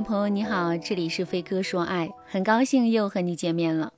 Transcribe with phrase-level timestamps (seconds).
[0.00, 3.92] 朋友你好，这里是飞哥说爱，很高兴又和你见面了。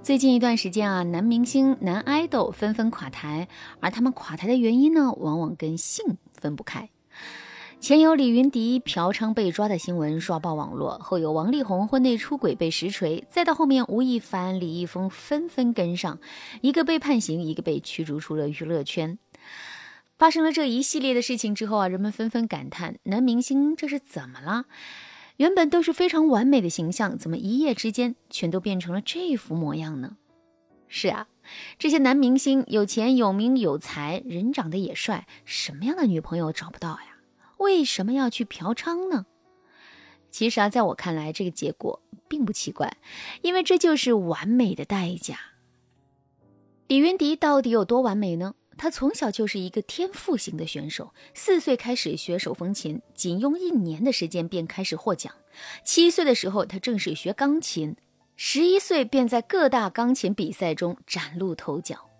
[0.00, 3.48] 最近一段时间啊，男明星、男爱豆纷纷垮台，
[3.80, 6.88] 而他们垮台的原因呢，往往跟性分不开。
[7.78, 16.18] 前有李云迪嫖娼被抓的新闻刷爆网络，后有王力宏婚内出轨被实锤，再到后面吴亦凡、李易峰纷纷跟上，
[16.62, 19.18] 一个被判刑，一个被驱逐出了娱乐圈。
[20.16, 24.64] 发生了这一系列的事情之后啊，人们纷纷感叹：男明星这是怎么了？
[25.36, 30.16] 原本都是非常完美的形象，怎么一夜之间全都变成了这副模样呢？
[30.86, 31.26] 是啊，
[31.78, 37.18] 这些男明星有钱有名有才，人长得也帅，什么样的女朋友找不到呀？
[37.58, 39.26] 为什么要去嫖娼呢？
[40.30, 42.96] 其实啊，在我看来，这个结果并不奇怪，
[43.42, 45.38] 因为这就是完美的代价。
[46.86, 48.54] 李云迪到底有多完美呢？
[48.76, 55.32] 他从小就是一个天赋型的选手，四岁开始学手风琴，仅用一年的时间便开始获奖。
[55.84, 57.96] 七岁的时候，他正式学钢琴，
[58.36, 62.10] 十一岁便在各大钢琴比赛中崭露头角。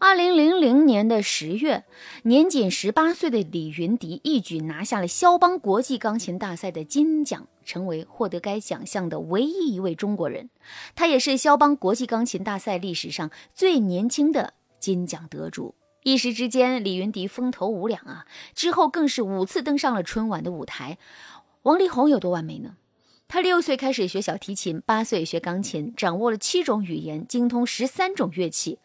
[0.00, 1.84] 二零零零年的十月，
[2.22, 10.50] 年仅十八岁的李云迪一举拿下了肖邦国际钢琴大赛的金奖，成为获得该奖项的唯一一位中国人。
[10.94, 14.54] 他也是肖邦国际钢琴大赛历史上最年轻的。
[14.78, 18.26] 金奖得主，一时之间，李云迪风头无两啊！
[18.54, 20.98] 之后更是五次登上了春晚的舞台。
[21.62, 22.76] 王力宏有多完美呢？
[23.26, 28.78] 他六岁开始学小提琴，八岁学钢琴，掌握了七种语言，精通十三种乐器。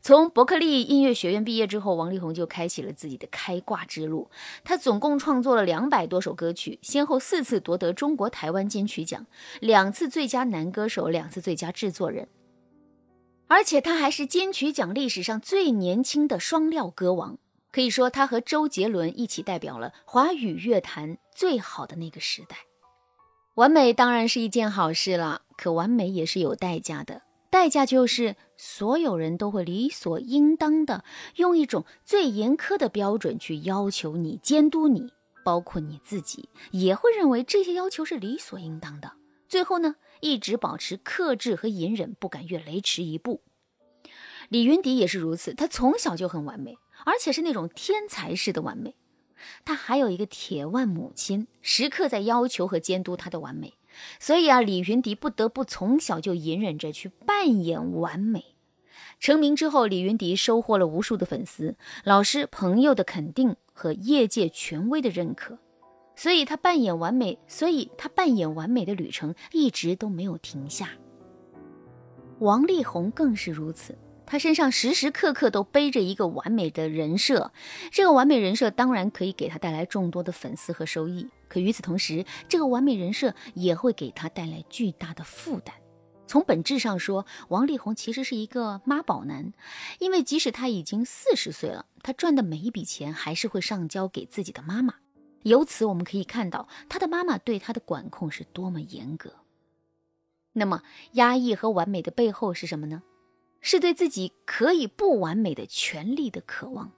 [0.00, 4.28] 从伯克利音乐学院毕业之后，王力宏就开启了自己的开挂之路。
[4.64, 9.24] 他总共创作了两百多首歌曲，先后四次夺得中国台湾金曲奖，
[9.60, 12.26] 两次最佳男歌手，两次最佳制作人。
[13.54, 17.38] 而且他还是金曲奖历史上最年轻的双料歌王，
[17.70, 22.56] 可以说他和周杰伦一起代表了华语乐坛最好的那个时代。
[23.54, 31.04] 完美当然是一件好事了，可完美也是有代价的，代价就是所有人都会理所应当的
[31.36, 35.12] 用一种最严苛的标准去要求你、监督你，
[35.44, 39.12] 包括你自己也会认为这些要求是理所应当的。
[39.54, 39.94] 最后呢？
[40.18, 43.40] 一直保持克制和隐忍，不敢越雷池一步。
[44.48, 46.76] 李云迪也是如此，他从小就很完美，
[47.06, 48.96] 而且是那种天才式的完美。
[49.64, 53.74] 他还有一个铁腕母亲，时刻在要求和监督他的完美。
[54.18, 58.56] 所以啊，李云迪不得不从小就隐忍着去扮演完美。
[59.20, 65.60] 成名之后，李云迪收获了无数的粉丝、老师、朋友的肯定和业界权威的认可。
[66.16, 70.90] 所以他扮演完美，所以他扮演完美的旅程一直都没有停下。
[72.40, 77.52] 王力宏更是如此，他身上时时刻刻都背着一个完美的人设，
[77.90, 85.74] 这个完美人设当然可以给他带来众多的粉丝和收益，可与此同时，这个完美人设也会给他带来巨大的负担。
[86.26, 89.52] 从本质上说，王力宏其实是一个妈宝男，
[89.98, 94.94] 因为即使他已经四十岁了，他赚的每一笔钱还是会上交给自己的妈妈。
[95.44, 99.36] 由此我们可以看到，他的妈妈对他的管控是多么严格。
[100.52, 100.82] 那么，
[101.12, 103.02] 压抑和完美的背后是什么呢？
[103.60, 106.92] 是对自己可以不完美的权利的渴望，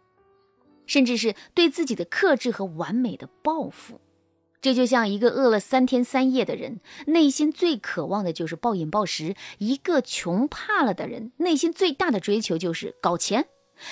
[0.84, 4.00] 甚至是对自己的克制和完美的报复。
[4.60, 13.42] 这就像一个饿了三天三夜的人，内心最渴望的就是暴饮暴食；一个穷怕了的人，内心最大的追求就是搞钱；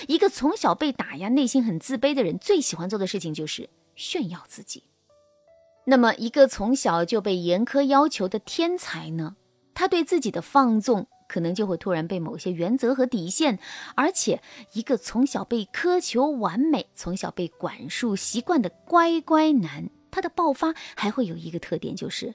[0.09, 3.71] 一个从小被打压、内心很自卑的人，最喜欢做的事情就是。
[3.95, 4.85] 炫耀自己。
[5.87, 9.37] 那么，一个从小就被严苛要求的天才呢？
[9.75, 13.59] 他对自己的放纵，可能就会突然被某些原则和底线。
[13.95, 14.41] 而且，
[14.73, 22.35] 一个从小被苛求完美、从小被管束习惯的乖乖男，他的爆发还会有一个特点，就是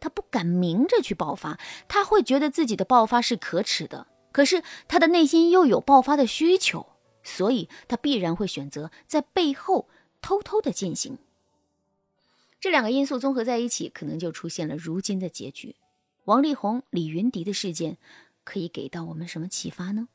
[0.00, 4.06] 他不敢明着去爆发，他会觉得自己的爆发是可耻的。
[4.32, 6.86] 可是，他的内心又有爆发的需求，
[7.22, 9.88] 所以他必然会选择在背后。
[10.26, 11.18] 偷偷的进行，
[12.58, 15.76] 这两个因素综合在一起，可能就出现了如今的结局。
[16.24, 17.96] 王力宏、李云迪的事件，
[18.42, 20.08] 可以给到我们什么启发呢？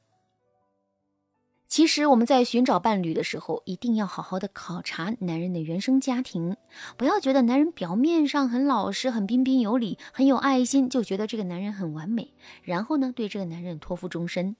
[1.69, 6.57] 其实我们在寻找伴侣的时候，一定要好好的考察男人的原生家庭，
[6.97, 14.57] 不要觉得男人表面上很老实、很彬彬有礼、很有爱心，就觉得这个男人很完美，然后呢，对这个男人托付终身。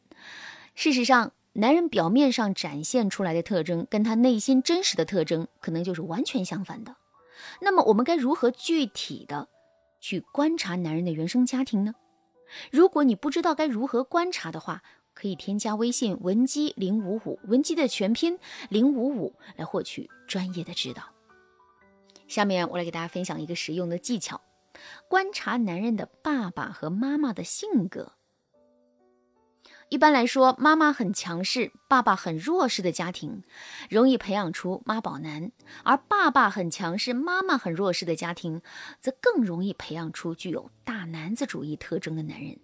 [0.76, 6.96] 事实上，男人表面上展现出来的特征，跟他内心真实的特征，可能就是完全相反的。
[7.60, 9.50] 那么，我们该如何具体的
[10.00, 11.94] 去观察男人的原生家庭呢？
[12.72, 14.82] 如果你不知道该如何观察的话，
[15.14, 18.40] 可以添加微信文姬零五五，文姬的全拼
[18.70, 21.04] 零五五，来获取专业的指导。
[22.30, 24.40] 下面我来给大家分享一个实用的技巧：
[25.10, 28.14] 观察男人的爸爸和妈妈的性格。
[29.92, 33.44] 一般来说，妈妈很强势，爸爸很弱势的家庭，
[33.90, 35.52] 容易培养出妈宝男；
[35.84, 38.62] 而爸爸很强势，妈妈很弱势的家庭，
[39.02, 42.58] 则更容易培养出具有大男子主义特征的男人。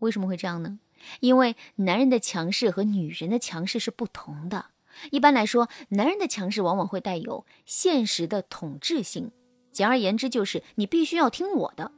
[0.00, 0.80] 为什么会这样呢？
[1.20, 4.66] 因为男人的强势和女人的强势是不同的。
[5.12, 9.30] 一般来说，男人的强势往往会带有现实的统治性，
[9.70, 11.92] 简而言之，就是你必须要听我的，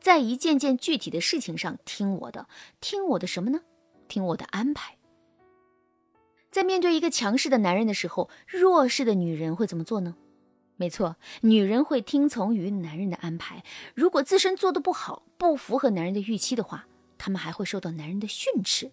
[0.00, 2.48] 在一件件具体的事情上听我的，
[2.80, 3.60] 听我的什么呢？
[4.08, 4.96] 听我的安排。
[6.50, 10.16] 在面对一个强势的男人的时候，弱势的女人会怎么做呢？
[10.76, 13.62] 没错，女人会听从于男人的安排。
[13.94, 16.86] 如果自身做的不好，不符合男人的预期的话，
[17.18, 18.90] 他们还会受到男人的训斥。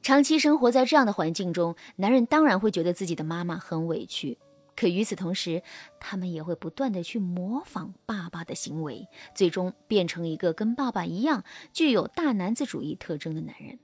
[0.00, 4.38] 长期生活在这样的环境中，男人当然会觉得自己的妈妈很委屈。
[4.76, 5.62] 可与此同时，
[5.98, 13.80] 他们也会不断的去模仿爸爸的行为，最终变成一个跟爸爸一样具有大男子主义特征的男人。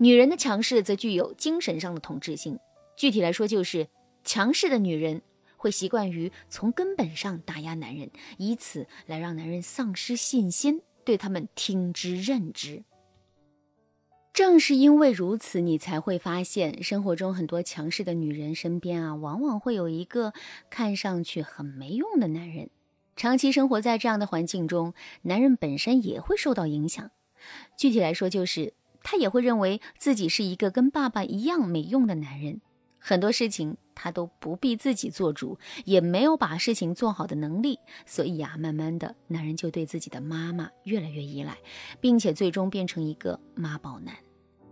[0.00, 2.58] 女人的强势则具有精神上的统治性，
[2.96, 3.88] 具体来说，就是
[4.22, 5.22] 强势的女人
[5.56, 12.84] 会习惯于从根本上打压男人，以此来让男人丧失信心，对他们听之任之。
[14.32, 20.32] 正是因为如此，你才会发现生活中很多强势的女人身边啊，往往会有一个
[20.70, 22.70] 看上去很没用的男人。
[23.16, 27.10] 长期生活在这样的环境中，男人本身也会受到影响。
[27.76, 28.74] 具体来说，就是。
[29.10, 32.60] 他也会认为自己是一个跟爸爸一样没用的男人，
[32.98, 41.56] 很多事情他都不必自己做主，也没有把事情做好的能力，所以呀，慢慢的，男人就对自己的妈妈越来越依赖，
[42.02, 44.14] 并且最终变成一个妈宝男。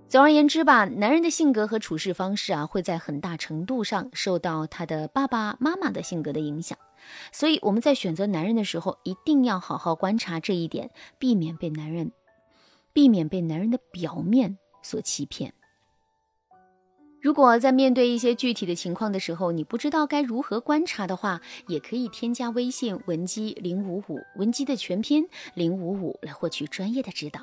[0.06, 6.76] 总而言之吧，男人的性格和处事方式啊，会在很大程度上受到他的爸爸妈妈的性格的影响，
[7.32, 12.12] 所以我们在选择男人的时候，一定要好好观察这一点，避免被男人。
[12.96, 15.52] 避免被男人的表面所欺骗。
[17.20, 27.42] 如果在面对一些具体的情况的时候，你不知道该如何观察的话，也可以添加微信文姬零五五，文姬的全拼零五五，来获取专业的指导。